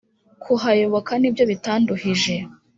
[0.43, 2.35] kuhayoboka nibyo bitanduhije,